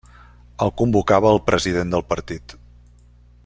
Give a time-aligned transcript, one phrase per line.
[0.65, 2.57] El convocava el president del partit.